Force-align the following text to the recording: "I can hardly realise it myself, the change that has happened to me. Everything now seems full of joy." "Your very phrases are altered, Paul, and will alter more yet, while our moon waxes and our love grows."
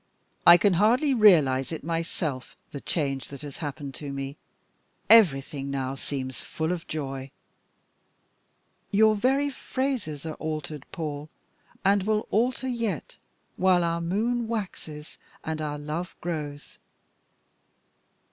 "I 0.47 0.57
can 0.57 0.73
hardly 0.81 1.13
realise 1.13 1.71
it 1.71 1.83
myself, 1.83 2.55
the 2.71 2.81
change 2.81 3.27
that 3.27 3.43
has 3.43 3.57
happened 3.57 3.93
to 4.01 4.11
me. 4.11 4.35
Everything 5.11 5.69
now 5.69 5.93
seems 5.93 6.41
full 6.41 6.71
of 6.71 6.87
joy." 6.87 7.29
"Your 8.89 9.13
very 9.15 9.51
phrases 9.51 10.25
are 10.25 10.33
altered, 10.37 10.87
Paul, 10.91 11.29
and 11.85 12.01
will 12.01 12.25
alter 12.31 12.65
more 12.65 12.75
yet, 12.75 13.17
while 13.57 13.83
our 13.83 14.01
moon 14.01 14.47
waxes 14.47 15.19
and 15.43 15.61
our 15.61 15.77
love 15.77 16.15
grows." 16.19 16.79